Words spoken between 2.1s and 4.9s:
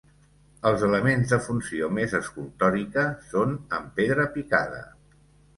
escultòrica són en pedra picada.